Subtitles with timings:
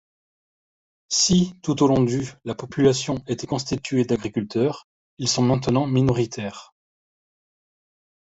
[1.09, 4.87] Si tout au long du la population était constituée d'agriculteurs,
[5.19, 6.73] ils sont maintenant minoritaires.